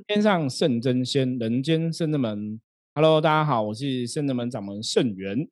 [0.00, 2.60] 天上圣真仙，人间圣真门。
[2.94, 5.48] Hello，大家好，我是圣真门掌门圣元。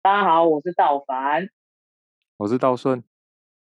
[0.00, 1.48] 大家好，我是道凡，
[2.38, 3.02] 我是道顺。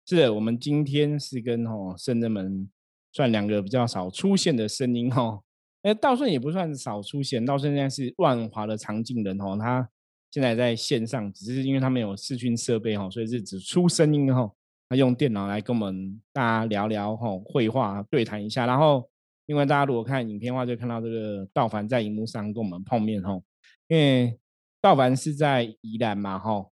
[0.05, 2.69] 是的，我们今天是跟吼圣真门
[3.11, 5.43] 算两个比较少出现的声音哦。
[5.83, 9.87] 哎，道顺也不算少出现，道顺现在是万华的常进人哦，他
[10.31, 14.51] 现在在线上，只是因为他们有视讯设备哦，所以是只出声音哦。
[14.87, 18.67] 他用电脑来跟我们大家聊聊吼，绘画对谈一下。
[18.67, 19.09] 然后，
[19.45, 23.43] 因为大家如果看影片的话，就看到这个道凡在荧幕上跟我们碰面吼。
[23.87, 24.39] 因为
[24.81, 26.71] 道凡是在宜兰嘛吼，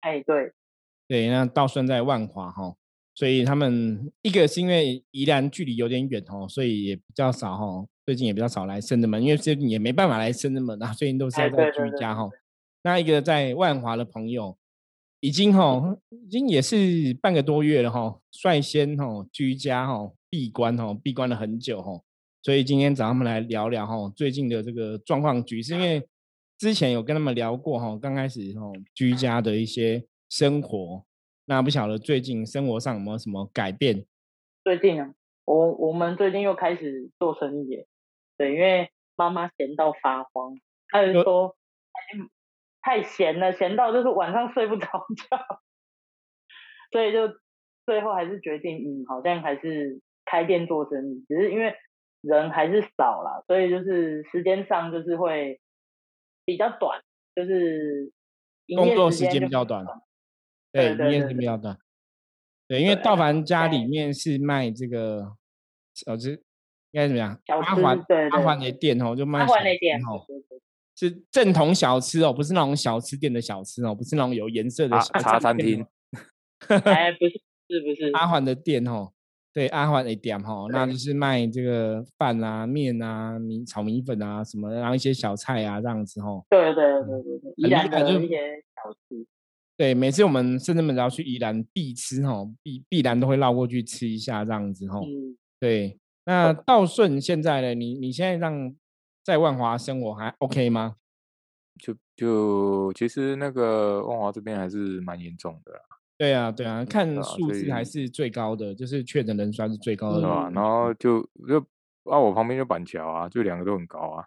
[0.00, 0.52] 哎对，
[1.08, 2.76] 对，那道顺在万华吼，
[3.14, 7.88] 所以他们一个是因为宜兰距离有点远吼，所以也比较少吼。
[8.04, 12.30] 最近也比较少来深圳门，因为最近也没办法来深圳门啊，最近都是在居家吼。
[12.82, 14.56] 那一个在万华的朋友。
[15.24, 21.92] 已经哈，已经也是半个多月了哈，率先哈居家哈闭关哈闭关了很久哈，
[22.40, 26.08] 所以今天找他们来聊聊哈最近的这个状况局势，因为
[26.56, 31.04] 之前有跟他们聊过哈，刚开始哈居家的一些生活，
[31.44, 34.06] 那不晓得最近生活上有没有什么改变？
[34.64, 35.12] 最近啊，
[35.44, 37.84] 我我们最近又开始做生意，
[38.38, 41.54] 对，因为妈妈闲到发慌，她就说。
[42.84, 45.38] 太闲了，闲到就是晚上睡不着觉，
[46.90, 47.28] 所以就
[47.86, 50.00] 最后还是决定，嗯，好像还是
[50.32, 51.74] 开店做生意，只是因为
[52.22, 55.60] 人还是少了，所以就是时间上就是会
[56.46, 57.02] 比较短，
[57.34, 58.10] 就是
[58.74, 59.84] 工作时间比较短，
[60.72, 61.76] 对，营业时间比较短，
[62.66, 65.36] 对，因为道凡家里面是卖这个
[65.92, 66.30] 小吃，
[66.92, 67.38] 应该怎么样？
[67.48, 70.24] 阿环阿环的店哦，就卖阿环的店哦。
[70.94, 75.84] 是正统小吃哦，不是那种小吃店的小吃哦，不是那种有颜色的茶餐厅。
[76.68, 79.12] 哎，不是，是不是阿环的店哦？
[79.52, 86.42] 对，阿环的店哈，那就是卖这个饭啊、面啊、米炒米粉啊什么，然后一些小菜啊这样子哈。
[86.48, 88.36] 对对对对对，宜兰的一些
[88.76, 89.26] 小吃。
[89.76, 94.98] 对，每次我们甚至们只要去宜兰必吃哈，必必然都会绕过去吃一下这样子哈。
[95.00, 95.36] 嗯。
[95.60, 97.74] 对，那道顺现在呢？
[97.74, 98.74] 你你现在让？
[99.24, 100.96] 在万华生活还 OK 吗？
[101.78, 105.80] 就就其实那个万华这边还是蛮严重的。
[106.18, 110.22] 对啊，对啊，看数字还是最高的，就是确诊人数是最高的。
[110.22, 110.50] 吧？
[110.54, 111.58] 然后就就
[112.04, 114.24] 啊，我旁边就板桥啊，就两个都很高啊。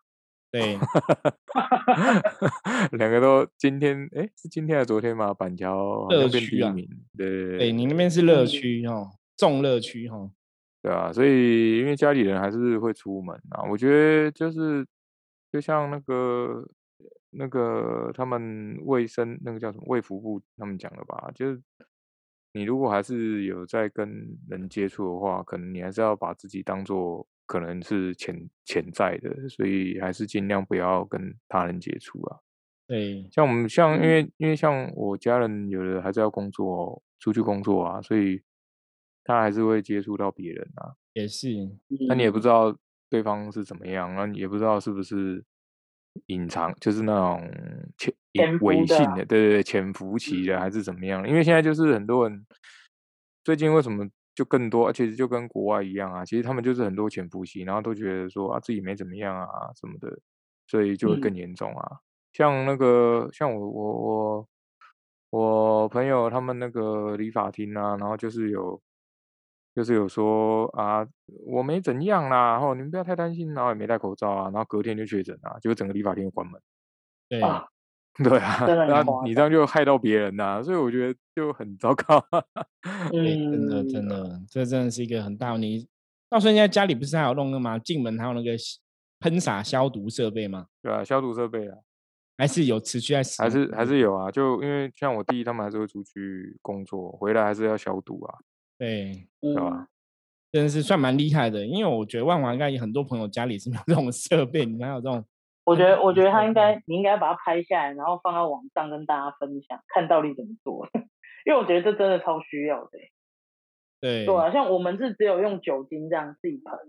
[0.52, 0.78] 对，
[2.98, 5.34] 两个都今天哎是今天还是昨天嘛？
[5.34, 6.74] 板桥乐区啊，
[7.18, 10.30] 对对，你那边是乐区哦，重乐区哈。
[10.82, 14.86] 对啊，所以因为家里人还是会出门啊，我觉得就是
[15.52, 16.66] 就像那个
[17.38, 21.62] 那个他们卫生那个叫什么卫福部他们讲的吧，就是
[22.54, 32.40] 你如果还是有在跟人接触的话，可能你还是要把自己当做可能是潜潜在的，所以还是尽量不要跟他人接触啊。
[32.88, 38.42] 对，像我们像因为因为像我家人有的还是要工作出去工作啊，所以。
[39.28, 41.50] 他还是会接触到别人啊，也是，
[42.08, 42.78] 那你也不知道
[43.10, 45.44] 对方是怎么样，那你也不知道是不是
[46.28, 47.50] 隐藏，就是那种
[48.34, 51.28] 潜伪信的，对对对，潜伏期的还是怎么样？
[51.28, 52.46] 因为现在就是很多人
[53.44, 60.20] 最近为什么就更多，其实就跟国外一样啊，其实他们就是很多潜伏期，然后都觉得说啊自己没怎么样啊什么的，
[60.68, 61.98] 所以就会更严重啊。
[62.34, 64.48] 像那个像我我我
[65.30, 68.82] 我朋友他们那个理发厅啊，然后就是有。
[69.76, 71.06] 就是有说啊，
[71.46, 76.60] 我没怎样啦，然后你们不要太担心，然后也没戴口罩啊，然后隔天就确诊啊，结果整个理发店就关门。
[77.28, 77.66] 对啊，
[78.24, 82.24] 对啊，然后你这样就害到别人呐，所以我觉得就很糟糕。
[83.12, 85.58] 嗯，真的真的，这真的是一个很大。
[85.58, 85.86] 你
[86.30, 87.78] 到时候现在家里不是还有弄个吗？
[87.78, 88.52] 进门还有那个
[89.20, 90.68] 喷洒消毒设备吗？
[90.82, 91.78] 对啊，消毒设备啊，
[92.38, 94.32] 还是有持续在还是还是有啊？
[94.32, 98.38] 就因为像我弟他们还是会出去工作，回来还是要消毒啊。
[98.78, 99.88] 对，是吧？
[100.52, 105.26] 真的是算蛮厉害的，因为我觉得万华应该有很多朋友家里是没有这种设备，你们有这种？
[105.66, 110.88] 我觉得，我觉得他应该，你应该把它拍下来，然后放到网上跟大家分享，看到底怎么做。
[111.46, 112.92] 因为我觉得这真的超需要的。
[114.00, 116.80] 对，对啊，像我们是只有用酒精这样自己喷，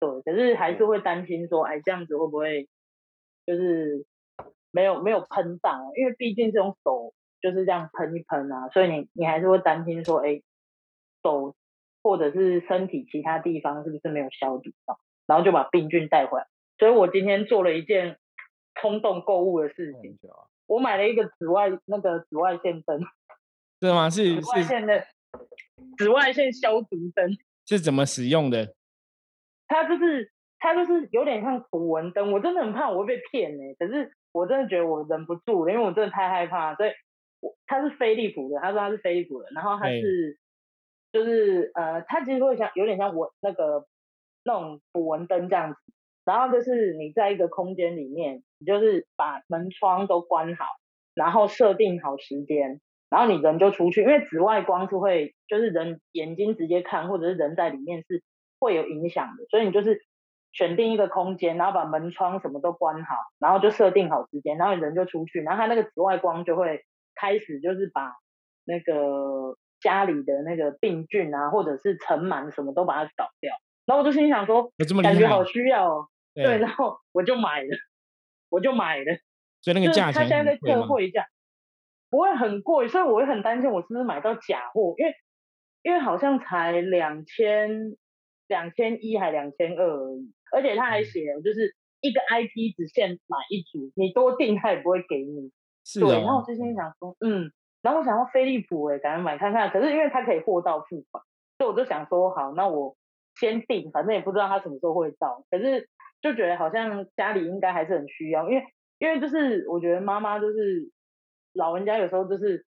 [0.00, 2.68] 对，可是还是会担心说，哎，这样子会不会
[3.44, 4.06] 就是
[4.70, 5.90] 没有没有喷上？
[5.96, 7.12] 因为毕竟是用手
[7.42, 10.40] 就是这样喷一喷啊，所以你你还是会担心说，哎。
[11.22, 11.54] 手
[12.02, 16.46] 或者是身体其他地方是不是没有消毒到，然后就把病菌带回来。
[16.78, 18.18] 所以我今天做了一件
[18.74, 20.18] 冲动购物的事情，
[20.66, 23.00] 我买了一个紫外那个紫外线灯，
[23.80, 24.08] 是吗？
[24.08, 25.04] 是紫外线的
[25.96, 27.36] 紫外线消毒灯
[27.66, 28.74] 是怎么使用的？
[29.66, 33.62] 它就是它就是有点像符文灯，我真的很怕我会被骗呢。
[33.78, 36.90] 可是我真的觉得我忍不住了，因为我真的太害怕，所以
[37.40, 40.38] 我它是飞利浦的，他说他是飞利浦的，然后它是
[41.12, 43.86] 就是呃，它其实会像有点像我那个
[44.44, 45.78] 那种符文灯这样子，
[46.24, 50.64] 然后就是你在一个空间里面，你就是把门窗都关好，
[51.14, 52.80] 然后设定好时间。
[53.10, 58.22] 然后你人就出去，因为紫外光是会，就是人眼睛直接看，或者是人在里面是
[58.60, 60.02] 会有影响的，所以你就是
[60.52, 66.82] 选定一个空间，然后把门窗什么都关好，然后就设定好时间，然后人就出去，然后它那个紫外光就会
[67.14, 68.12] 开始就是把
[68.66, 73.54] 那个家里的那个病菌啊，或者是尘螨什么都把它扫掉。
[73.86, 74.72] 然后我就心想说，
[75.02, 77.68] 感觉好需要，哦，对， 然后我就买了，
[78.50, 79.18] 我就买了，
[79.62, 81.26] 所以那个价钱他现在在特惠价。
[82.10, 85.12] 不会很贵，所以我会很担心我是不是买到假货，因为
[85.82, 87.98] 因为好像才两千
[88.46, 95.52] 两千一还两千二而已，而且他还写就是一个 IP 只限买一组，你多订他也不会给你。
[95.84, 97.52] 是对，然后我就心想说，嗯，
[97.82, 99.70] 然后我想要飞利浦哎，赶快买看看。
[99.70, 101.22] 可是因为它可以货到付款，
[101.58, 102.96] 所以我就想说好，那我
[103.34, 105.44] 先订，反正也不知道它什么时候会到。
[105.50, 105.88] 可是
[106.20, 108.64] 就觉得好像家里应该还是很需要，因为
[108.98, 110.90] 因为就是我觉得妈妈就是。
[111.54, 112.66] 老人家有时候就是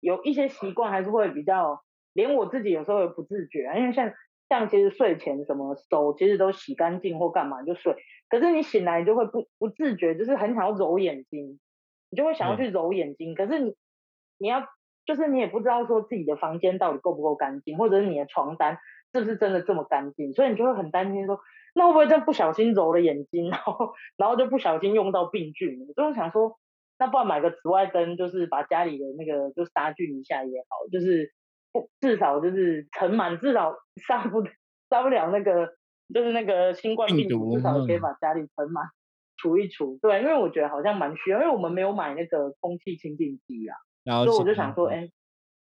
[0.00, 1.80] 有一些习惯，还是会比较，
[2.12, 3.78] 连我自己有时候也不自觉啊。
[3.78, 4.12] 因为像
[4.50, 7.96] 像其实睡前什么手其实都洗干净或干嘛就睡，
[8.28, 11.58] 可是你醒来就会不不自觉，就是很想要揉眼睛，
[12.10, 13.34] 你就会想要去揉眼睛。
[13.34, 13.74] 可是你
[14.38, 14.66] 你要
[15.04, 18.78] 就是你也不知道说自己的房间到底够不够干净，或者是你的床单
[19.12, 21.40] 是不是真的这么干净，所以你就会很担心说，
[21.74, 25.86] 那会不会真不小心揉了眼睛，然后然后就不小心用到病菌？
[25.88, 26.58] 我就想说。
[26.98, 31.30] 那不然买个紫外灯，就是把家里的那个就杀菌一下也好，就是
[31.70, 34.42] 不至少就是尘螨至少杀不
[34.88, 35.74] 杀不了那个
[36.14, 38.80] 就是那个新冠病毒，至少可以把家里尘螨
[39.36, 39.98] 除一除。
[40.00, 45.08] 对，因为我觉得好像蛮需要，因为我们没有买那个空气清净机啊，所以我就想说，哎，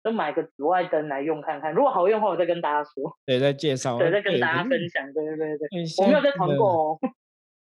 [0.04, 3.18] 就买个紫外灯来用看看，如果好用的话，我再跟大家说。
[3.26, 3.98] 对，再介绍。
[3.98, 5.04] 对，再跟大家分享。
[5.14, 5.68] 对对对对，
[5.98, 7.00] 我没有在团购哦。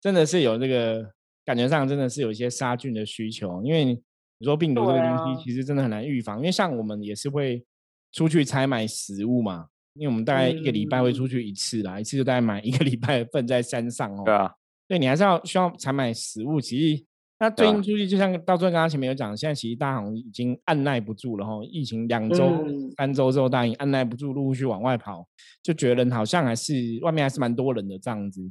[0.02, 1.12] 真的是有这个。
[1.48, 3.98] 感觉上真的是有一些杀菌的需求，因为你
[4.42, 6.40] 说病毒这个东西其实真的很难预防。
[6.40, 7.66] 因为像我们也是会
[8.12, 14.24] 出去采买食物嘛，因为我们大概一个礼拜会出去一次啦，一次就大概买一个 礼拜的份在山上哦。
[14.26, 14.54] 对啊，
[14.90, 16.60] 对你还是要需要采买食物。
[16.60, 17.06] 其实
[17.40, 21.60] 那最近出去，就像到最后刚刚前面有讲，现在其实大行已经按耐不住了哈。
[21.72, 22.66] 疫情两周、
[22.98, 25.28] 三周之后，大家按耐不住，陆陆续往外跑，
[25.62, 26.74] 就觉得人好像还是
[27.04, 28.42] 外面还是蛮多人的这样子。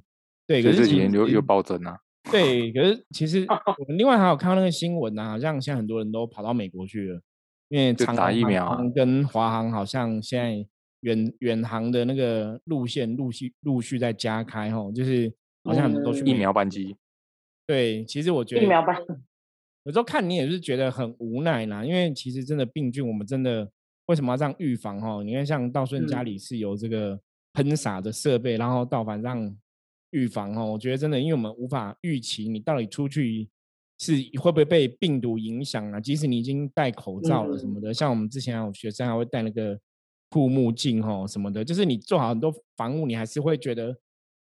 [0.46, 1.98] 对，可是这几年又又暴增啊。
[2.30, 3.44] 对，可是其实
[3.78, 7.20] 我们另外还有看到那个新闻呢，好像现在很多人都跑到美国去了，
[7.68, 10.64] 因为长打疫苗跟华航好像现在
[11.00, 15.32] 远远航的那个路线陆续陆续在加开哈，就是
[15.64, 16.96] 好像很多都去疫苗班机。
[17.66, 18.94] 对，其实我觉得疫苗吧
[19.84, 23.70] 有时候看你也是觉得很无奈啦，因为其实真的病菌我们真的
[24.06, 25.22] 为什么要这样预防哈？
[25.22, 27.20] 你看像道顺家里是有这个
[27.52, 29.56] 喷洒的设备，然后到反正。
[30.12, 33.46] 预防哦，我觉得真的，因为我们无法预期你到底出去
[33.98, 36.00] 是会不会被病毒影响啊。
[36.00, 39.78] 即使你已经戴口罩了什么的，像我们之前有学生还会戴那个
[40.30, 43.94] 护目镜哦什么的，就是你做好很多防护，你还是会觉得，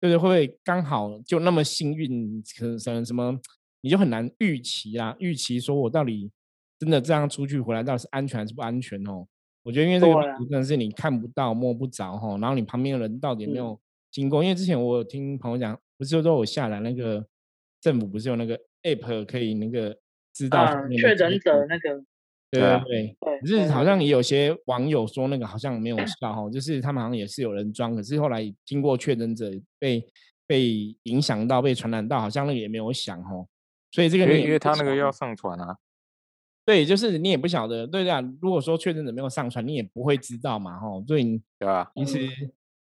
[0.04, 3.40] 就是会不会刚好就那么幸运，可能什么
[3.80, 5.16] 你就很难预期啦。
[5.18, 6.30] 预期说我到底
[6.78, 9.26] 真的这样出去回来，到底是安全还是不安全哦？
[9.62, 13.80] 我觉得因为这个真的是你看不到摸不着哈，然后你旁边的人到底有没有？
[14.10, 17.26] 经过，因为之前我有听朋友讲，不是说我下来那个
[17.80, 19.98] 政府不是有那个 app 可以那个
[20.34, 22.04] 知道确诊者那个，
[22.60, 30.06] 对对对，可是好像也有些网友说那个好像没有效哈，就是他们好像也是有人装，可是后来经过确诊者被
[30.46, 33.46] 被影响到被传染到，好像那个也没有响哦，
[33.90, 35.76] 所以这个因为他那个要上传啊，
[36.64, 42.28] 对，就是你也不晓得，对啊，如果说确诊者没有上传，你也不会知道嘛哈，所以对啊，其实。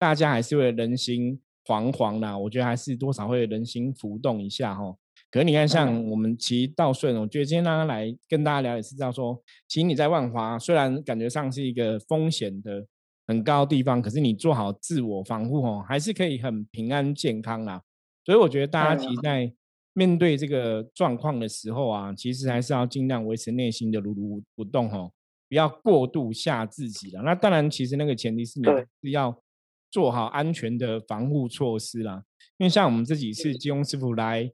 [0.02, 4.96] 大家还是会人心惶惶啦，我觉得还是多少会人心浮动一下哈。
[5.32, 12.86] 可是你看，像我们骑道顺，我觉得今天让他来跟大家聊也是知道说，其实你在万华虽然感觉上是一个风险的
[13.26, 17.82] 很高地方，可是你做好自我防护哦，还是可以很平安健康啦。
[18.24, 19.50] 所以我觉得大家其实在
[19.94, 25.10] 面对这个状况的时候啊，其实还是要尽量维持内心的如如不动哦，
[25.48, 27.22] 不要过度吓自己了。
[27.22, 28.66] 那当然，其实那个前提是你
[29.02, 29.36] 是要。
[29.92, 32.24] 做好安全的防护措施啦，
[32.56, 34.50] 因为像我们这几次金庸师傅来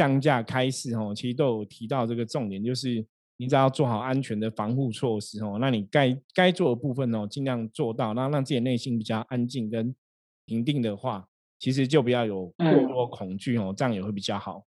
[0.00, 3.04] 降价开市哦，其实都有提到这个重点，就是
[3.36, 9.94] 你只要做好安全的防护措施哦，那你该该做的部分哦，尽量做到，然后让自己内心比较安静跟
[10.46, 11.28] 平定的话，
[11.58, 14.64] 其实就不要有过多恐惧哦，这样也会比较好。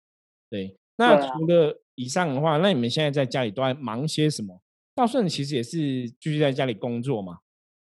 [0.51, 4.61] 对，那除了以上的话，那你们现在在家里都在忙些什么？
[4.93, 7.39] 道顺其实也是继续在家里工作嘛。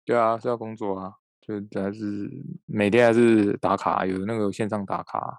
[0.04, 2.28] 对啊，是要工作啊，就还是
[2.66, 5.38] 每天还是打卡，有那个线上打卡，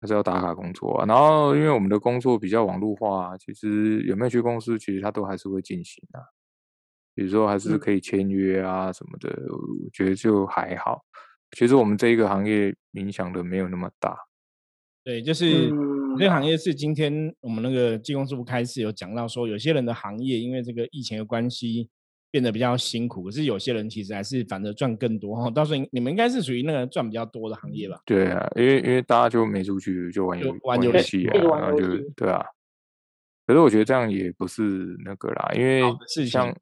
[0.00, 1.06] 还是要打卡工作啊。
[1.06, 6.20] 然后因为我们的工作比较网络化，其实有没有去公司，其实它都还是会进行啊。
[7.14, 11.04] 比如说还是嗯可以签约啊什么的，我觉得就还好。
[11.56, 14.16] 其实我们这一个行业影响的没有那么大。
[15.02, 21.88] 对，就是嗯这个行业是今天我们那个技工师傅开始有讲到说，有些人的行业因为这个疫情的关系
[22.30, 25.50] 变得比较辛苦，可是有些人其实还是反而赚更多哈。
[25.50, 28.00] 到时候你们应该是属于那个赚比较多的行业吧？
[28.04, 32.44] 对啊，因为因为大家就没出去，就玩游就玩游游戏啊，然后就对啊。
[33.46, 35.82] 可是我觉得这样也不是那个啦，因为
[36.26, 36.54] 像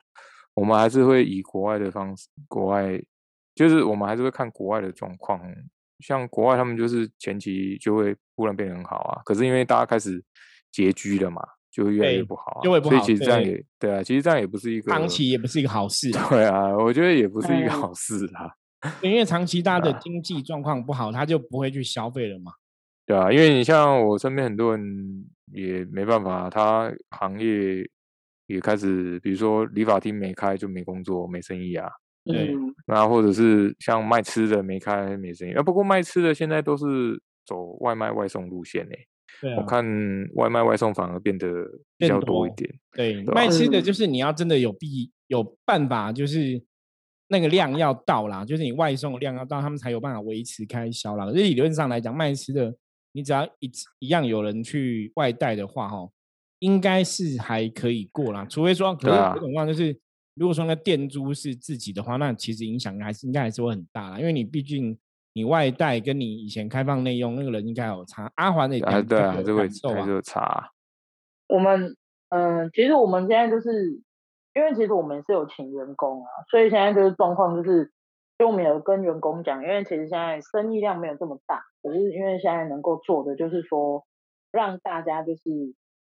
[0.55, 2.99] 我们还是会以国外的方式，国外
[3.55, 5.41] 就是我们还是会看国外的状况。
[6.01, 10.23] 像国外他们就是前期就会忽然变得很好啊，可是因为大家开始
[10.73, 12.63] 拮据了嘛，就会越来越不好啊。
[12.63, 18.51] 就会不好所以其实这样也对啊，其实这样也不是一个长期也不是一个好 事啊，对啊，我觉得也不是一个嗯好事啊。
[19.03, 22.53] 因为长期大家的啊经济状况不好，他就不会去消费了嘛。
[23.07, 27.89] 对啊，因为你像我身边很多人也没办法，他行业
[28.47, 31.91] 也开始，比如说理发厅没开就没工作没生意啊，
[32.25, 38.95] 对嗯那或者是像卖吃的没开没生意，啊，不过卖吃的现在都是走外卖外送路线呢、
[39.41, 39.85] 对啊，我看
[40.35, 41.47] 外卖外送反而变得
[41.97, 46.61] 比较多一点，对，对卖吃的嗯就是你要真的有必有办法，就是
[47.29, 51.27] 那个量要到啦，就是你外送的量要到，他们才有办法维持开销啦。
[51.27, 52.75] 可是理论上来讲，卖吃的
[53.13, 56.09] 你只要一次一样有人去外带的话，哈，
[56.59, 58.45] 应该是还可以过啦。
[58.47, 59.97] 除非说，可是有种况就是，
[60.35, 64.99] 如果说那店租是自己的话，那其实影响还是应该还是会很大啦，因为你毕竟。
[65.39, 69.61] 你外带跟你以前开放内用那个人应该有差，阿环的也啊，感对啊，还有是会
[69.95, 70.71] 还是，有差啊，
[71.47, 71.95] 我们
[72.31, 73.71] 嗯，其实我们现在就是
[74.53, 77.93] 因为其实我们是有请员工啊，所以现在就是状况就是，
[78.37, 84.05] 就我们有跟员工讲，因为其实现在生意量没有这么大，可是因为现在能够做的就是说，
[84.51, 85.43] 让大家就是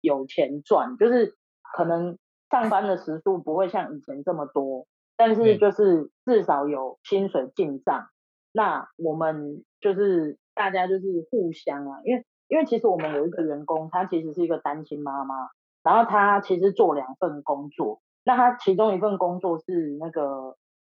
[0.02, 1.36] 有钱赚，就是
[1.76, 2.20] 可能
[2.52, 4.86] 上班的时数不会像以前这么多，
[5.18, 8.08] 但是就是至少有薪水进账。
[8.56, 15.36] 那我们就是大家就是互相啊，因为因为其实我们有一个员工，她其实是一个单亲妈妈，
[15.84, 20.56] 然后她其实做两份工作，那她其中一份工作是那个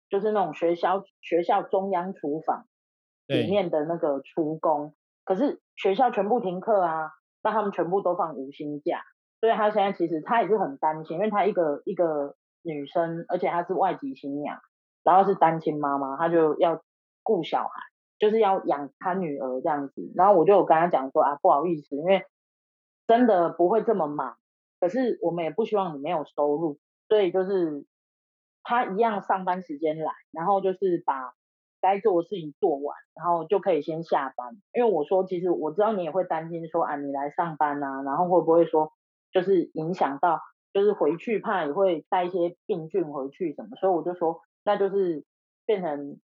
[0.10, 2.66] 就是那种学校学校中央厨房
[3.26, 4.94] 里面的那个厨工，
[5.24, 9.02] 可是学校全部停课啊，那他们全部都放无薪假，
[9.40, 14.60] 所以她现在其实她也是很担心，因为她一个一个女生，而且她是外籍新娘，
[15.06, 16.82] 然后是单亲妈妈，她就要
[17.26, 17.82] 顾小孩，
[18.20, 20.14] 就是要养他女儿这样子。
[20.16, 22.24] 然后我就有跟他讲说啊，不好意思，因为
[23.08, 24.38] 真的不会这么忙，
[24.80, 26.78] 可是我们也不希望你没有收入，
[27.10, 27.86] 所以就是
[28.64, 31.34] 他一样上班时间来，然后就是把
[31.82, 34.56] 该做的事情做完，然后就可以先下班。
[34.74, 38.92] 因为我说，其实我知道你也会担心说啊，你来上班啊，然后会不会说
[39.32, 40.40] 就是影响到，
[40.74, 45.24] 就是回去怕也会带一些病菌回去什么，所以我就说，那就是
[45.68, 46.20] 变成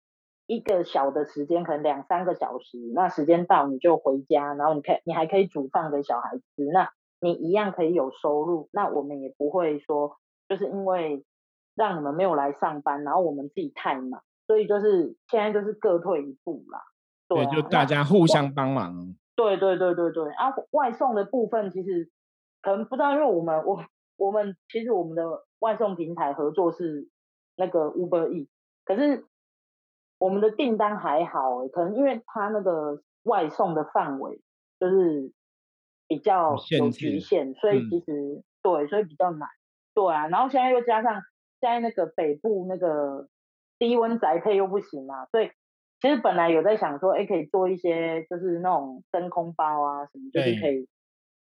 [0.50, 6.92] 一个小的时间，可能两三个小时，那时间到你就回家，然后你可以你还可以煮饭给小孩吃，那
[7.22, 11.24] 你一样可以有收入，那我们也不会说就是因为
[11.76, 16.82] 让你们没有来上班，然后我们自己太忙，所以就是现在就是各退一步啦。
[17.28, 19.16] 对啊，就大家互相帮忙。
[19.36, 22.10] 对对对对对啊，外送的部分其实
[22.64, 23.86] 可能不知道，因为我们我
[24.18, 27.08] 我们其实我们的外送平台合作是
[27.56, 28.50] 那个 Uber E，
[28.84, 29.26] 可是
[30.20, 34.42] 我们的订单还好、欸，可能因为它那个外送的范围
[34.80, 35.32] 就是
[36.08, 39.50] 比较有局限，所以嗯其实、对，所以比较难。
[39.94, 41.22] 对啊，然后现在又加上
[41.60, 43.28] 现在那个北部那个
[43.78, 45.50] 低温宅配又不行嘛，所以
[46.02, 50.88] 其实本来有在想说，哎，可以做一些就是那种真空包啊什么，就是可以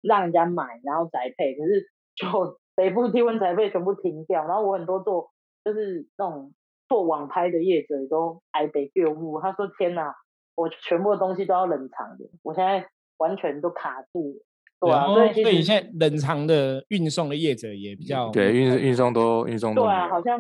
[0.02, 1.56] 让人家买，然后宅配。
[1.56, 5.32] 可是就 北部低温宅配全部停掉，然后我很多做
[5.64, 6.54] 就是那种
[6.94, 10.16] 做网拍的业者也都挨北救物，他说天哪，
[10.54, 14.46] 我全部的东西都要冷藏的，我现在完全都卡住了。
[14.80, 20.40] 对啊，哦所以所以现在冷藏的运送的业者也比较对，运运送都运送都对啊，好像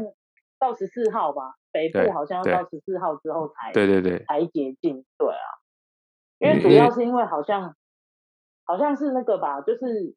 [0.59, 5.47] 到十四号吧，北部好像要到十四号之后才对对对，才解禁，对啊，
[6.37, 7.75] 因为因因为主要是因为好像
[8.63, 10.13] 好像是那个吧，就是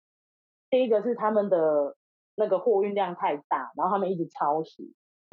[0.69, 1.97] 第一个是他们的
[2.35, 4.83] 那个货运量太大，然后他们一直超时，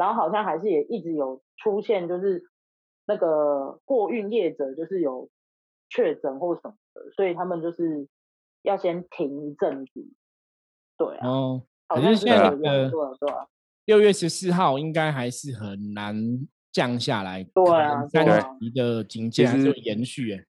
[0.03, 2.43] 然后好像还是也一直有出现就是
[3.05, 5.29] 那个货运业者就是有
[5.89, 8.09] 确诊或什么的，所以他们就是
[8.63, 10.05] 要先停一阵子。
[10.97, 13.47] 对啊，哦，好像可是现在有这样呃对啊对啊，
[13.85, 16.13] 六月十四号应该还是很难
[16.73, 20.45] 降下来，对啊三啊级的警戒还是延续诶。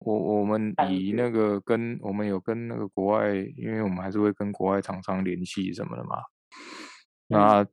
[0.00, 6.16] 我我们以那个跟我们有跟那个国外，因为我们还是会跟国外厂商联系什么的嘛。
[7.28, 7.66] 那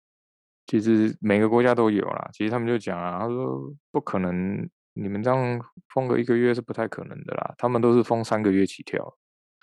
[0.65, 2.29] 其实每个国家都有啦。
[2.33, 5.59] 其实他们就讲啊，他说不可能，你们这样
[5.93, 7.53] 封个一个月是不太可能的啦。
[7.57, 9.15] 他们都是封三个月起跳，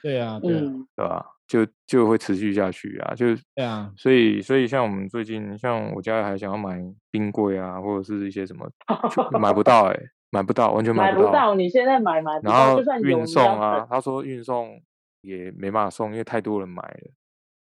[0.02, 1.26] 对啊，对啊，嗯对吧？
[1.46, 3.14] 就就会持续下去啊。
[3.14, 6.80] 就对啊，所以所以像我们最近，像我家还想要买
[7.10, 8.70] 冰柜啊，或者是一些什么，
[9.10, 9.98] 就 买不到哎、
[10.30, 14.80] 买不到，完全不买不到，你现在买买不然到，后就算运送啊，他说运送
[15.22, 17.10] 也没办法送，因为太多人买了，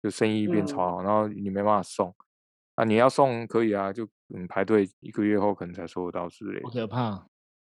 [0.02, 2.14] 就生意变超嗯好，然后你没办法送
[2.80, 6.70] 啊，你要送可以啊，就嗯排队一个月后可能才收得到之类好。
[6.70, 7.26] 可怕。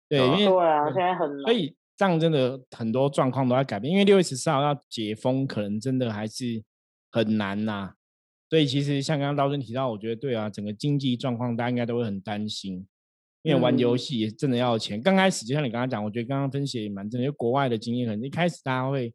[0.10, 1.42] 对，因为对啊，嗯现在很难。
[1.44, 6.64] 所以这样真的很多状况都在改变，因为六月十四号要解封，可能真的还是
[7.12, 7.94] 很难呐、
[8.50, 12.86] 所以其实像刚刚刀真提到，我觉得对啊，整个经济状况大家应该都会很担心，
[13.44, 15.02] 因为玩游嗯戏也真的要钱。
[15.02, 19.14] 刚开始就像你刚刚讲，我觉得刚刚分析也蛮真的，因为国外的经验，可能一开始大家会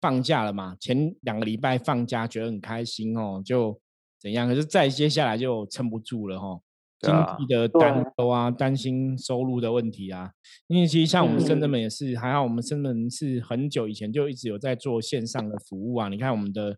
[0.00, 3.78] 放假了嘛，前两个礼拜放假觉得很开心哦，就
[4.24, 6.62] 怎样，可是再接下来就撑不住了哦。
[7.00, 10.30] 经济的担忧啊，担心收入的问题啊，
[10.68, 16.08] 因为其实像我们深圳嗯门也是，还好我们深圳门是很久以前就一直有在做线上的服务啊。
[16.08, 16.70] 你看我们的，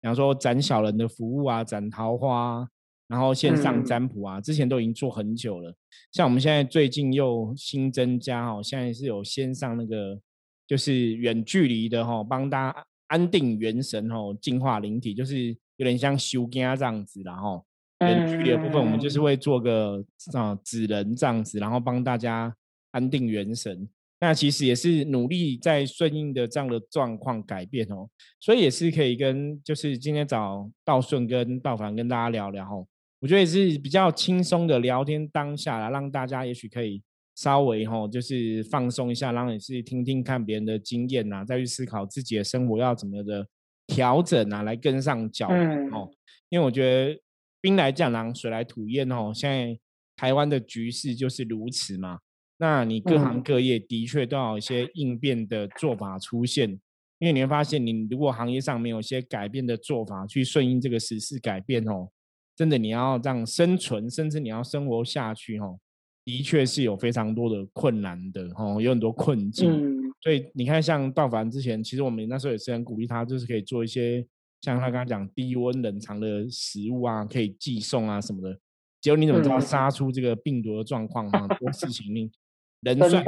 [0.00, 2.68] 比方说展小人的服务啊，斩桃花啊，
[3.08, 5.74] 然后线上嗯占卜啊，之前都已经做很久了。
[6.12, 10.18] 像我们现在最近又新增加哦，现在是有线上那个
[10.66, 17.64] 就是远距离的哈、哦，帮大家安定元神哦，净化灵体，就是有点像修家这样子啦哈、哦。
[18.00, 22.54] 远距离的部分，我们就是嗯会做个啊纸人这样子，然后帮大家
[22.90, 23.88] 安定元神。
[24.20, 28.08] 那其实也是努力在顺应的这样的状况改变哦，
[28.40, 32.86] 所以也是可以跟就是今天找道顺跟道凡跟大家聊聊哦。
[33.20, 37.02] 我觉得也是比较轻松的聊天当下啦，让大家也许可以
[37.36, 43.46] 稍微吼、就是放松一下，然后也是听听看别人的经验呐、再去思考自己的生活要怎么的
[43.86, 46.10] 调整啊，来跟上脚步嗯哦。
[46.48, 47.20] 因为我觉得
[47.60, 49.78] 兵来将挡，水来土掩哦，现在
[50.16, 52.20] 台湾的局势就是如此嘛。
[52.58, 56.70] 那你各行嗯各业的确都要有一些应变的做法出现，
[57.18, 62.08] 因为你会发现，你如果行业上没有一些改变的做法，去顺应这个时事改变哦，
[62.54, 65.80] 真的你要这样生存，甚至你要生活下去哦，
[66.24, 69.70] 的确是有非常多的困难的哦，有很多困境。
[69.70, 74.26] 嗯所以你看，像道凡之前，其实我们那时候也是很鼓励他，就是可以做一些
[74.62, 78.58] 像他刚刚讲低温冷藏的食物啊，可以寄送啊什么的。
[79.02, 81.40] 结果你怎么知道嗯杀出这个病毒的状况啊？
[81.46, 82.30] 很多事情你
[82.80, 83.22] 人算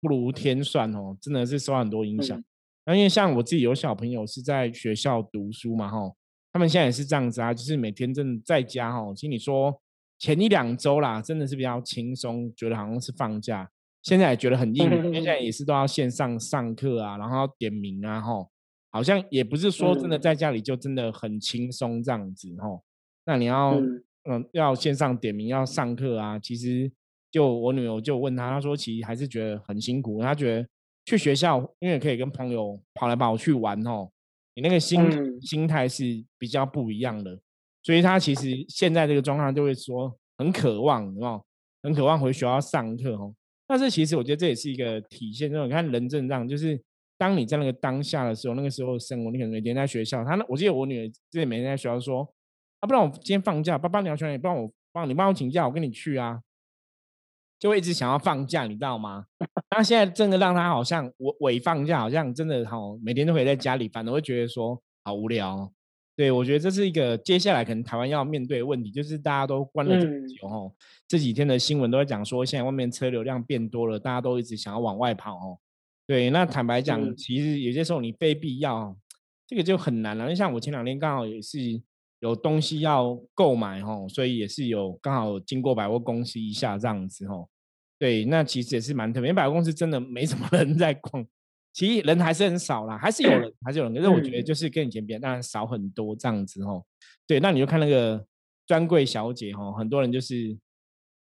[0.00, 2.44] 不如天算哦，真的是受到很多影响嗯。
[2.86, 6.12] 那、因为像我自己有小朋友是在学校读书嘛，哈，
[6.52, 9.14] 他们现在也是这样子啊，就是每天真的在家哈。
[9.14, 9.80] 其实你说
[10.22, 13.68] 前一两周啦，真的是比较轻松，觉得好像是放假。
[14.02, 18.48] 现在也觉得很硬，因为现在也是都要线上上课啊，然后要点名啊，吼，
[18.92, 22.84] 好像也不是说真的嗯在家里就真的很轻松这样子，吼。
[23.24, 26.88] 那你要嗯嗯要线上点名要上课啊，其实
[27.28, 30.68] 就我女儿就问她，她说其实还是觉得很辛苦，她觉得
[31.04, 34.08] 去学校因为可以跟朋友跑来跑去玩哦，
[34.54, 37.40] 你那个心、嗯心态是比较不一样的，
[37.82, 41.42] 所以他其实现在这个状况就会说很渴望，哦？
[41.82, 43.34] 很渴望回学校上课哦。
[43.66, 46.80] 但是其实我觉得这也是一个体现，就是你看人正让，就是
[47.18, 52.22] 当你在那个当下的时候，那个时候生活，你可能每天在学校，他那我记得我女儿之前每天在学校说，
[52.80, 54.38] 啊，不然我今天放假，爸爸你要去哪里？
[54.38, 56.40] 不然我帮你帮我请假，我跟你去啊，
[57.58, 59.26] 就会一直想要放假，你知道吗？
[59.70, 65.72] 那现在真的让他好像我伪放假，好像真的好每天都可以在家里，反而会觉得说好无聊。
[66.14, 70.72] 对，我觉得这是一个接下来可能台湾要面对的问题，就是大家都关了这么嗯久哦，
[71.08, 75.58] 这几天的新闻都在讲说，现在外面车流量变多了，大家都一直想要往外跑哦。
[76.06, 78.94] 对，那坦白讲，嗯其实有些时候你非必要，
[79.46, 80.28] 这个就很难了。
[80.28, 81.58] 就像我前两天刚好也是
[82.20, 87.48] 有东西要购买哦，所以也是有刚好经过百货公司一下这样子哦。
[87.98, 91.24] 对，那其实也是蛮特别，因为百货公司真的没什么人在逛，
[91.72, 93.94] 其实人还是很少啦，还是有人， 还是有人。
[93.94, 96.84] 可是我觉得嗯就是跟以前比，当然少很多这样子哦。
[97.26, 98.24] 对，那你就看那个
[98.66, 100.56] 专柜小姐哦，很多人就是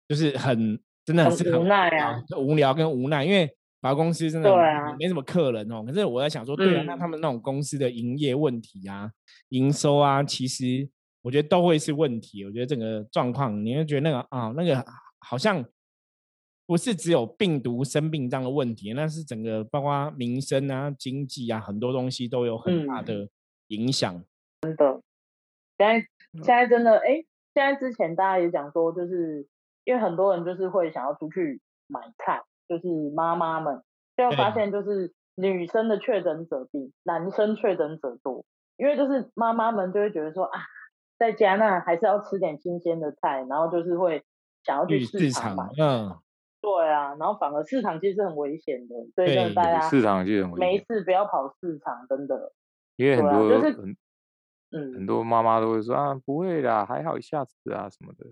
[0.06, 5.82] 就是很真的很是很无奈啊就无聊跟无奈，因为百货公司真的对啊没什么客人哦。
[5.86, 9.10] 可是我在想说，对啊，那他嗯们那种公司的营业问题啊、
[9.50, 10.88] 营收啊，其实
[11.22, 12.44] 我觉得都会是问题。
[12.44, 14.84] 我觉得整个状况，你会觉得那个啊，那个
[15.20, 15.64] 好像
[16.66, 23.28] 不是只有病毒生病这样的问题，那是整个包括民生啊、经济啊，很多东西都有很大的
[23.68, 24.24] 影响。
[24.62, 25.00] 真的，
[25.78, 26.00] 现在
[26.42, 27.24] 现在真的，哎，
[27.54, 29.46] 现在之前大家也讲说，就是
[29.84, 33.80] 因为很多人就是会想要出去买菜，就是妈妈们
[34.16, 38.44] 就发现，就是女生的确诊者比男生确诊者多，
[38.76, 40.58] 因为就是妈妈们就会觉得说啊，
[41.16, 44.24] 在家那还是要吃点新鲜的菜，然后就是会
[44.64, 46.18] 想要去市场买，嗯。
[46.66, 52.52] 对啊，然后反而市场其实很危险的，所以大家市场就很危险，没事不要跑市场，真的。
[52.96, 53.96] 因为很多就是很
[54.72, 58.26] 嗯很多妈妈都会说啊不会啦，还好一下子啊什么的，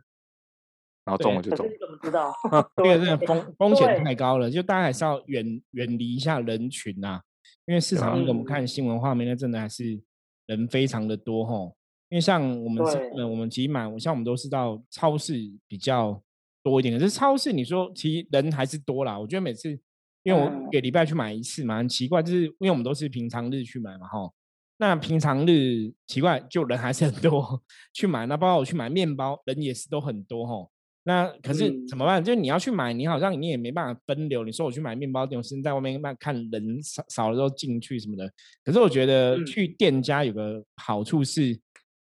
[1.04, 1.64] 然后中了就中。
[1.78, 2.34] 怎么知道？
[2.82, 7.20] 因为这风风险太高了，就大家还是要远远离一下人群呐。
[7.66, 9.84] 因为市场上我们看新闻画面，那真的还是
[10.46, 11.76] 人非常的多吼。
[12.08, 15.34] 因为像我们是我们其实买，像我们都是到超市
[15.68, 16.20] 比较。
[16.64, 19.16] 多一点，可是超市你说其实人还是多啦。
[19.16, 19.70] 我觉得每次
[20.24, 24.32] 因为我一个礼拜去买一次嘛，很奇怪，就是因为我们都是平常日去买嘛，哈。
[24.78, 30.68] 那平常日奇怪就人还是很多去买，那包括我去买面包，人也是都很多哈。
[31.04, 32.24] 那可是怎么办？
[32.24, 34.42] 就是你要去买，你好像你也没办法分流。
[34.42, 38.28] 你说我去买面包店，我先在外面看看人少少了之后进去什么的。
[38.64, 41.60] 可是我觉得去店家有个好处是，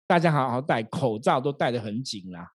[0.08, 2.50] 大家好好戴口罩，都戴得很紧啦。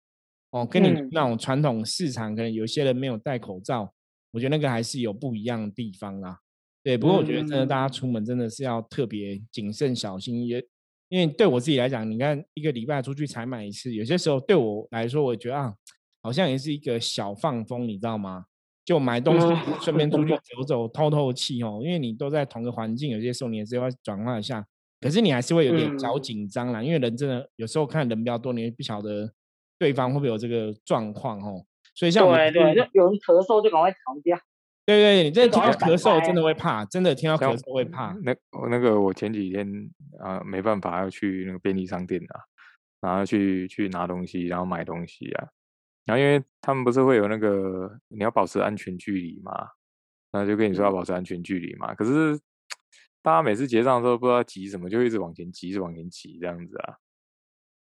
[0.52, 3.90] 哦，跟你那种传统市场，可能有些人没有戴口罩，
[4.32, 6.38] 我觉得那个还是有不一样的地方啦。
[6.82, 10.62] 对，不过我觉得真的大家出门真的是要特别谨慎小心，也
[11.08, 15.74] 因为对我自己来讲，你看一个礼拜出去采买一次，有些时候对我来说，我觉得啊，
[16.22, 18.44] 好像也是一个小放风，你知道吗？
[18.84, 19.46] 就买东西
[19.80, 21.80] 顺便出去走走，透透气哦。
[21.82, 24.66] 因为你都在同个环境，有些时候你也是要转换一下，
[25.00, 29.32] 可是你还是会有点小紧张啦，因为人真的有时候看人比较多，你不晓得。
[29.82, 31.40] 对方会不会有这个状况？
[31.40, 31.66] 哦？
[31.92, 34.38] 所以像对对，就有人咳嗽就赶快逃掉。
[34.86, 38.16] 对对，你真的听到咳嗽真的会怕，真的听到咳嗽会怕。
[38.22, 38.32] 那
[38.70, 39.66] 那个我前几天
[40.20, 42.38] 啊没办法要去那个便利商店啊，
[43.00, 45.48] 然后去去拿东西，然后买东西啊，
[46.04, 49.52] 然后因为他们不是会有那个你要保持安全距离嘛，
[50.30, 51.92] 那就跟你说要保持安全距离嘛。
[51.94, 52.38] 可是
[53.20, 56.96] 大家每次结账的时候不知道急什么，就一直往前挤，一直往前挤这样子啊。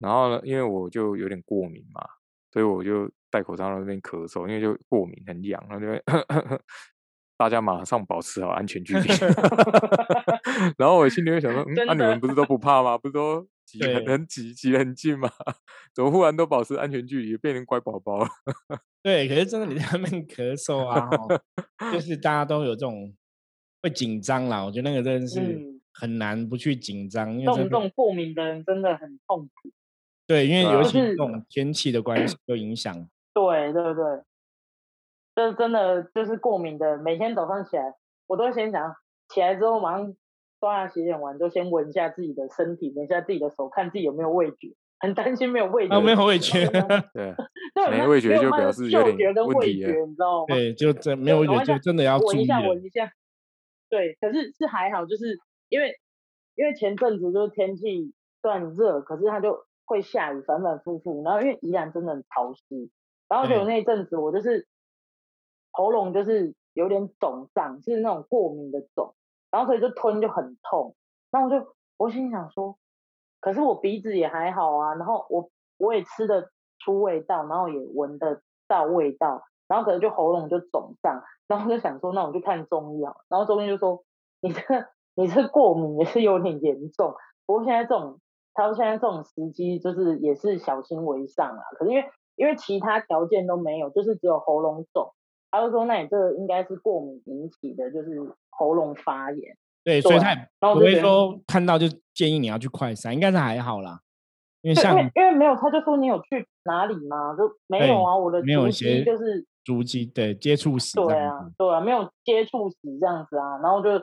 [0.05, 2.03] 然后呢，因为我就有点过敏嘛，
[2.53, 6.03] 所以我就戴口罩那边咳嗽，因为就过敏很痒，然后就
[7.39, 9.09] 大家马上保持好安全距离。
[10.79, 12.99] 然后我心里会想说，那你们不是都不怕吗？
[12.99, 15.29] 不是都挤很挤挤很近吗？
[15.95, 18.29] 怎么忽然都保持安全距离，变成乖宝宝了？
[19.03, 21.09] 对，可是真的你在那边咳嗽啊，
[21.93, 23.13] 就是大家都有这种
[23.83, 24.65] 会紧张啦。
[24.65, 25.41] 我觉得那个真的是
[25.93, 29.73] 很难不去紧张，因为这种过敏的人真的很痛苦。
[30.27, 32.95] 对，因为尤其这种天气的关系，有影响。
[33.35, 34.23] 对对对，
[35.35, 36.97] 这真的就是过敏的。
[36.99, 37.95] 每天早上起来，
[38.27, 38.95] 我都先想
[39.29, 40.15] 起来之后马上
[40.61, 44.75] 刷牙洗脸完，就先闻一下自己的身体，闻一下自己的手，看自己有没有味觉。
[45.01, 46.67] 很担心没有味觉，没有味觉。
[47.13, 50.55] 对，没味觉就表示有点问题你知道 吗？
[50.55, 53.13] 对，就真没有味觉，就真的要闻一下，闻一下。
[53.91, 55.99] 对，可是是还好，就是因为
[56.55, 59.67] 因为前阵子就是天气算热，可是它就。
[59.87, 62.89] 会下雨，反反复复，然后因为宜兰真的很潮湿，
[63.29, 64.67] 然后就有那一阵子我就是
[65.71, 69.15] 喉咙就是有点肿胀，是那种过敏的肿，
[69.51, 70.97] 然后所以就吞就很痛，
[71.31, 72.79] 然后我就我心想说，
[73.41, 84.03] 可是我鼻子也还好啊，然后我我也吃得出味道，然后也闻得到味道，然后可能就喉咙就肿胀，然后就想说，那我就看中医啊，然后中医就说
[84.41, 84.61] 你这
[85.15, 88.21] 你这过敏也是有点严重，不过现在这种。
[88.55, 92.05] 他说：“现在这种时机就是也是小心为上啊，可是因为
[92.37, 95.13] 因为其他条件都没有，就是只有喉咙肿。
[95.51, 98.11] 他就说：那你这个应该是过敏引起的，就是
[98.51, 99.57] 喉咙发炎。
[99.85, 100.35] 对，所以他
[100.73, 104.01] 不会说看到就建议你要去快筛，应该是还好啦。
[104.63, 107.37] 因为像因为没有，他就说你有去哪里吗？
[107.37, 110.95] 就没有啊，我的足迹就是足迹，对，接触史。
[110.95, 113.59] 对啊，对啊，没有接触史这样子啊。
[113.63, 113.99] 然后就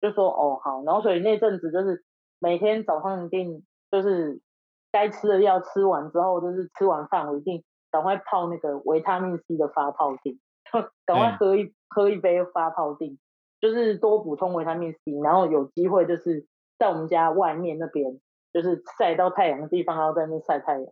[0.00, 2.04] 就说哦好，然后所以那阵子就是
[2.38, 3.62] 每天早上一定。”
[3.94, 4.40] 就是
[4.90, 10.38] 该吃的药吃完之后，就是吃完饭我一定赶快泡那个维他命 C 的发泡锭，
[11.06, 13.16] 赶快喝一喝一杯发泡锭，
[13.60, 16.46] 就是多补充维他命 C，然后有机会就是
[16.78, 18.18] 在我们家外面那边，
[18.52, 20.84] 就是晒到太阳的地方，然后在那晒太阳，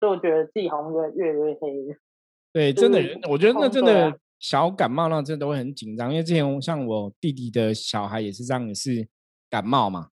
[0.00, 1.96] 所以我觉得自己好像越越越黑。
[2.52, 9.06] 对，真的，我觉得那真的小感冒那真的都会很紧张，因为之前像我弟弟的小孩也是这样，也是
[9.50, 10.08] 感冒嘛。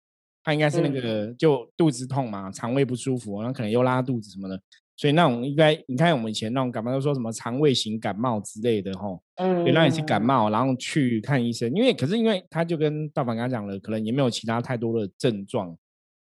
[0.44, 4.60] 他应该是那个就肚子痛嘛，肠胃不舒服，然后可能又拉肚子什么的。
[4.96, 15.76] 所以那种应该你看我们以前那种感冒都说什么肠胃型感冒之类的吼，嗯，对，那也是感冒，然后去看医生，因为可是因为他就跟道凡刚刚讲了，可能也没有其他太多的症状，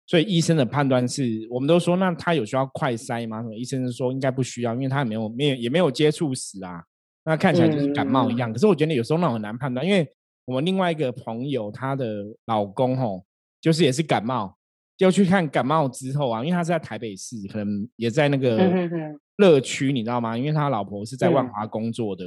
[0.06, 3.42] 所以医生的判断是，我们都说那他有需要快筛吗？
[3.42, 6.84] 什么医生是说应该不需要，因为他也没有没有也没有接触史啊，
[7.24, 8.52] 那看起来就是感冒一样。
[8.52, 10.06] 可是我觉得有时候那种很难判断，因为
[10.44, 13.24] 我们另外一个朋友她的老公吼，
[13.62, 14.56] 就是也是感冒。
[14.98, 18.58] 就去看感冒之后啊，因为他是在台北市，可能也在那个
[19.36, 20.36] 乐区，你知道吗？
[20.36, 22.26] 因为他老婆是在万华工作的，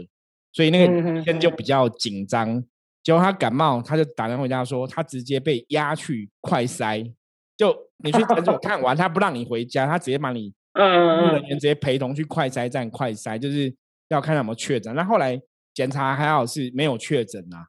[0.52, 2.62] 所以那个天就比较紧张。
[3.02, 7.12] 结果他感冒，他就打电话回家说，他直接被押去快筛。
[7.56, 13.74] 就你去诊所看完，他不让你回家，他直接把你 嗯人员直接陪同去快筛站快筛，就是
[14.10, 14.94] 要看有没有确诊。
[14.94, 15.40] 那后来
[15.74, 17.66] 检查还好是没有确诊啊。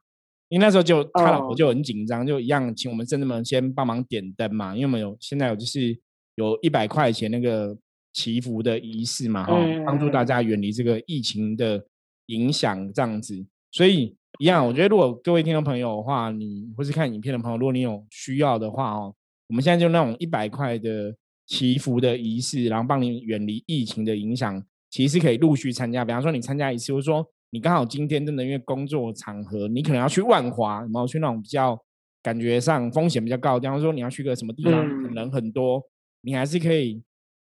[0.52, 5.98] 因为那时候就他老婆就很紧张，就一样请我们圣人们先帮忙点灯嘛，因为我们有现在有就是
[6.34, 7.74] 有一百块钱那个
[8.12, 11.82] 祈福的仪式嘛，哈，帮助大家远离这个疫情的
[12.26, 13.42] 影响这样子。
[13.70, 19.14] 所以一样，我觉得如果各位听众朋友的话，你或是看影片的朋友，如果你有需要的话哦，
[19.48, 26.04] 我们现在就那种一百块的祈福的仪式，然后帮你远离疫情的影响，其实可以陆续参加。
[26.04, 27.26] 比方说你参加一次，或者说。
[27.54, 31.78] 你刚好今天真的因为工作场合，你可能要去万华，然后去那种比较
[32.22, 34.72] 感觉上风险比较高，比方说你要去个什么地方，
[35.12, 35.82] 人很多，
[36.22, 37.02] 你还是可以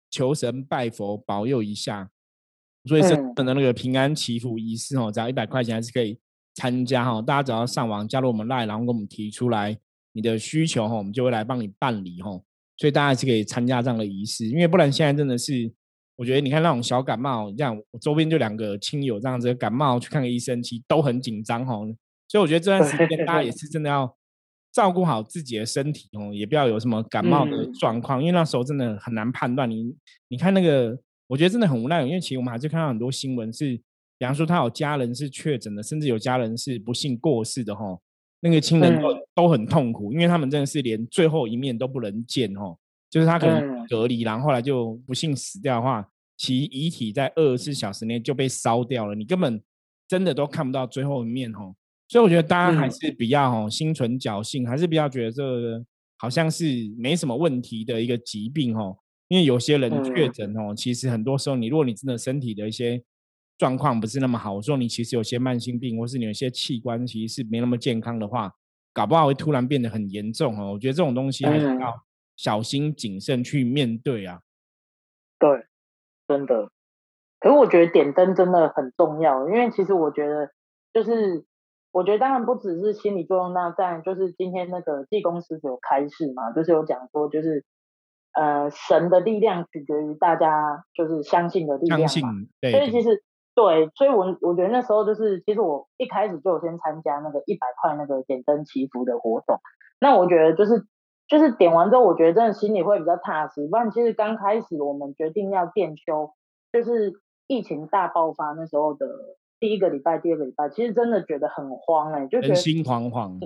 [0.10, 2.10] 求神拜佛保佑一下。
[2.86, 6.18] 所以真的那个平安祈福仪式哦，只要一百块钱还是可以
[6.56, 7.22] 参加哈。
[7.22, 9.78] 大家只要上网加入我们赖，然后跟我们提出来
[10.14, 12.32] 你的需求哈，我们就会来帮你办理哈。
[12.78, 15.72] 所以大家是可以参加这样的仪式，因为不然现在真的是。
[16.22, 21.74] 我觉得你看那种小感冒，这样我周边就两个亲友这样子感冒去看个医生，其实都很紧张哈。
[22.28, 24.16] 所以我觉得这段时间大家也 是真的要
[24.72, 29.68] 照顾好自己的身体哦，也不要有什么感冒的状况，因为那时候真的很难判断。
[29.68, 29.96] 你
[30.28, 33.76] 你看那个，我觉得真的很无奈，因为其实我们还是看到很多新闻是，
[34.20, 37.98] 比方说他有家人是确诊的，甚至有家人是不幸过世的哈。
[38.42, 42.78] 那个亲人都都很痛苦，因为他们真的是连最后一面都不能见哦。
[43.10, 46.08] 就是他可能隔离，然后后来就不幸死掉的话，
[46.42, 49.62] 其遗体在二十四小时内就被烧掉了，你根本
[50.08, 51.76] 真的都看不到最后一面哦。
[52.08, 55.86] 所以我觉得大家还是比较哦心存侥幸，还是比较觉得这个
[56.18, 56.66] 好像是
[56.98, 58.98] 没什么问题的一个疾病哦。
[59.28, 63.00] 因为有些人确诊哦，其实很多时候你如果你真的身体的一些
[63.60, 68.52] 状况不是那么好，我说你其实有些慢性病，或是你有些器官其实是没那么健康的话，
[68.92, 70.74] 搞不好会突然变得很严重哦。
[70.74, 72.04] 我觉得这种东西还是要。
[72.38, 74.40] 小心谨慎去面对啊！
[75.38, 75.48] 对，
[76.32, 76.70] 真的。
[77.42, 80.50] 可是我觉得点灯真的很重要，因为其实我觉得，
[80.94, 81.44] 就是
[81.92, 87.66] 我觉得当然不只是心理作用，那在就是今天那个济公师有开示嘛，就是有讲说，就是
[88.34, 92.30] 呃神的力量取决于大家就是相信的力量嘛。
[92.62, 92.72] 对。
[92.72, 93.22] 所以其实
[93.54, 99.60] 对，所以我我觉得那时候就是，其实我一开始就有先参加那个一百块那个点灯祈福的活动，
[100.00, 100.86] 那我觉得就是。
[101.32, 103.66] 就是点完之后，我觉得真的心里会比较踏实。
[103.66, 106.34] 不然，其实刚开始我们决定要店修，
[106.74, 107.14] 就是
[107.48, 109.08] 疫情大爆发那时候的
[109.58, 113.40] 第一个礼拜、第二个礼拜，其实真的觉得很慌哎，就觉得心惶惶。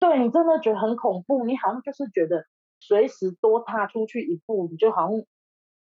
[0.00, 2.46] 对你真的觉得很恐怖，你好像就是觉得
[2.80, 5.22] 随时多踏出去一步，你就好像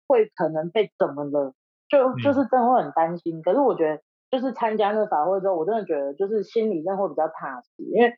[0.07, 1.53] 会可能被怎么了，
[1.87, 3.43] 就就是真的会很担心。
[3.43, 8.11] 可是我觉得，就是参加那法会之后，我真的觉得就是心里真的会比较踏实，因为。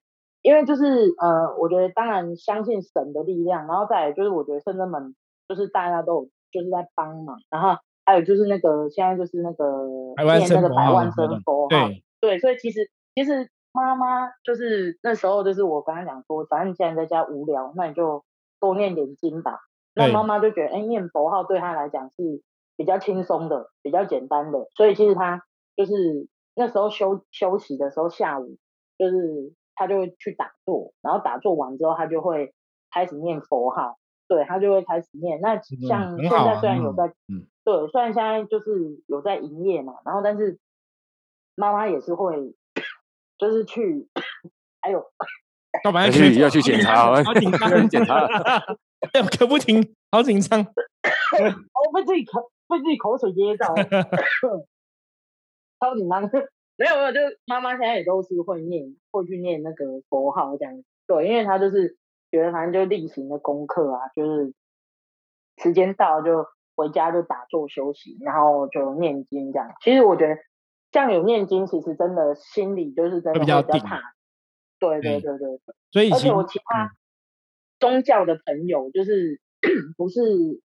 [0.45, 0.83] 因为就是
[1.17, 5.15] 呃，我觉得当然相信神的力量，然后再就是我觉得圣人们
[5.47, 9.65] 就是大家都有就是在帮忙，然后还有就是那个现在就是那个
[10.37, 11.89] 念那个百万声佛哈，
[12.21, 18.23] 对，所以其实其实妈妈就是那时候就是我刚刚讲说，反正你现在在家无聊，那你就
[18.59, 19.61] 多念点经吧。
[19.95, 22.43] 那妈妈就觉得哎，念佛号对她来讲是
[22.77, 25.41] 比较轻松的，比较简单的，所以其实她
[25.75, 28.57] 就是那时候休休息的时候下午
[28.99, 29.55] 就是。
[29.75, 32.53] 他就会去打坐，然后打坐完之后，他就会
[32.89, 35.39] 开始念佛号，对他就会开始念。
[35.41, 40.57] 那像现在虽然有在，嗯对，虽然现在就是有在营业嘛，然后但是
[41.55, 42.55] 妈妈也是会，
[43.37, 44.07] 就是去，
[44.81, 45.03] 还有，
[45.83, 48.25] 要不然去要去检查，好紧张，检查，
[49.13, 53.73] 哎可不停，好紧张，我被自己口被自己口水噎到
[55.79, 56.29] 超紧张。
[56.77, 60.83] 没有没有，就是妈妈现在也都是会念，会去念那个佛号这样。
[61.07, 61.97] 对，因为她就是
[62.31, 64.53] 觉得反正就例行的功课啊，就是
[65.57, 69.73] 时间到就回家就打坐休息，然后就念经这样。
[69.81, 70.37] 其实我觉得
[70.91, 74.01] 像有念经，其实真的心里就是真的比较踏。
[74.77, 75.75] 对对对对对。
[75.91, 76.91] 所以而且我其他
[77.79, 79.39] 宗教的朋友，就是
[79.97, 80.21] 不是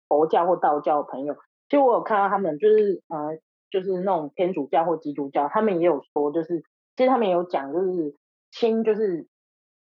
[0.08, 1.34] 佛教或道教的朋友，
[1.68, 3.38] 其实我有看到他们，就是呃，
[3.70, 6.62] 就是那种天主教或基督教，他们也有说，就是
[6.96, 8.14] 其实他们也有讲，就是
[8.50, 9.26] 心就是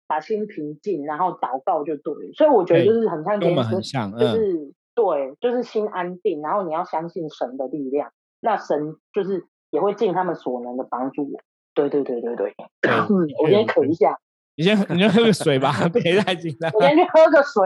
[0.06, 2.32] 把心平静，然后祷告就对了。
[2.34, 11.40] 所以我觉得就是很像，跟我们很像，就是对，就是心安定，然后你要相信神的力量，那神就是也会尽他们所能的帮助我。
[11.74, 14.18] 对对对对对，嗯，我先咳一下，
[14.56, 16.70] 你先你先喝个水吧，别太紧张。
[16.74, 17.62] 我先去喝个水。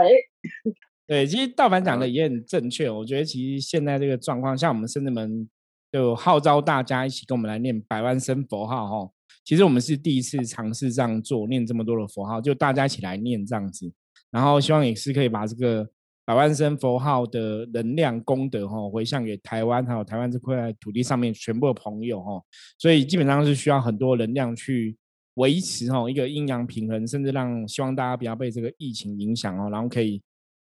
[1.09, 2.88] 对，其实道凡讲的也很正确。
[2.90, 5.49] 我觉得其实现在这个状况，像我们深圳门
[5.97, 9.11] 就号召大家一起跟我们来念百万声佛号哈。
[9.43, 13.91] 其实我们是第一次尝试这样做，念这么多的佛号，就大家一起来念这样子。
[14.31, 15.89] 然后希望也是可以把这个
[16.27, 22.43] 百万声佛号的能量功德哈回向给台湾，还有台湾这块土地上面全部的朋友哈。
[22.77, 24.95] 所以基本上是需要很多能量去
[25.37, 30.21] 维持哈一个阴阳平衡，甚至让希望大家不要被这个疫情影响哦，然后可以。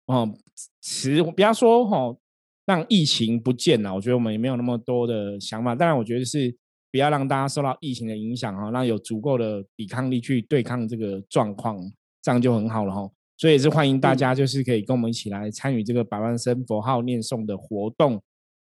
[0.06, 0.32] 哦，
[0.80, 2.16] 持不要说哈，
[2.66, 3.94] 让疫情不见了。
[3.94, 5.74] 我觉得我们也没有那么多的想法。
[5.74, 6.54] 当然，我觉得是
[6.92, 11.78] 不要让大家受到疫情的影响哈，让有足够的抵抗力去对抗这个状况，
[12.20, 13.10] 这样就很好了哈。
[13.38, 18.20] 所以也是欢迎大家，就是可以跟我们一起来参与这个百万生佛号念诵的活动。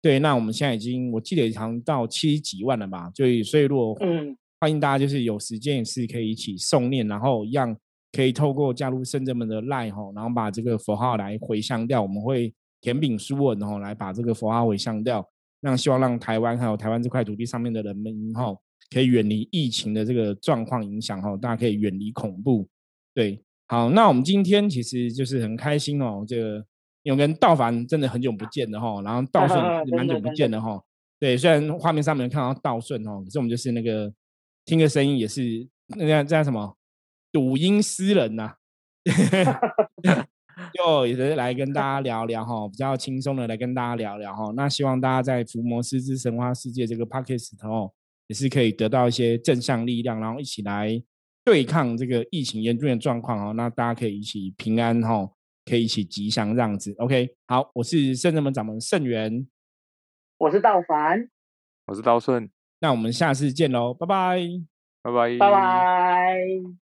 [0.01, 3.09] 对，那我们现在已经我记得好像到七十几万了吧？
[3.13, 7.75] 就所以如果嗯，欢迎大家就是有时间也是可以一起诵念，然后让。
[8.13, 12.51] 可以透过加入圣者们的赖吼，然后把这个佛号来回向掉，我们会
[12.81, 15.27] 填饼书文吼，来把这个佛号回向掉，
[15.61, 22.67] 让希望让台湾还有台湾这块土地上面的人们吼，可以远离疫情的这个状况影响吼，大家可以远离恐怖。
[23.13, 26.65] 对，好，那我们今天其实就是很开心哦，这个
[27.03, 30.81] 因为跟道凡真的很久不见了哈，然后道顺 也蛮久不见了哈。
[31.19, 34.13] 对，虽然画面上面看到道顺哦，可是我们就是那个
[34.65, 36.75] 听个声音也是那个叫什么？
[37.29, 38.53] 赌音诗人呐，
[40.77, 44.53] 就也是来跟大家聊聊哈，比较轻松的来跟大家聊聊哈。
[44.55, 47.91] 那希望大家在《伏魔师之神话世界》这个 p o c k s t 哦，
[48.27, 51.01] 也是可以得到一些正向力量，然后一起来
[51.43, 53.53] 对抗这个疫情严重的状况哦。
[53.53, 55.27] 那大家可以一起平安哈，
[55.65, 56.93] 可以一起吉祥这样子。
[56.99, 59.47] OK，好，我是圣人门掌门圣元，
[60.37, 61.27] 我是道凡，
[61.87, 64.47] 我是道顺，那我们下次见喽，拜拜，
[65.01, 66.86] 拜拜，拜拜。